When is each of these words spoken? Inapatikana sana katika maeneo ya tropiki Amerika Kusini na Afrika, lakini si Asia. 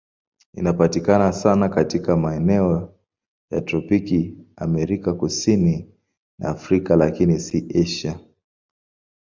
Inapatikana 0.53 1.33
sana 1.33 1.69
katika 1.69 2.17
maeneo 2.17 2.93
ya 3.51 3.61
tropiki 3.61 4.37
Amerika 4.55 5.13
Kusini 5.13 5.89
na 6.39 6.49
Afrika, 6.49 6.95
lakini 6.95 7.39
si 7.39 7.67
Asia. 7.81 8.19